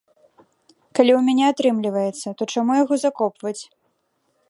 Калі 0.95 1.11
ў 1.19 1.21
мяне 1.27 1.45
атрымліваецца, 1.51 2.27
то 2.41 2.51
чаму 2.55 2.71
яго 2.83 2.93
закопваць? 3.07 3.59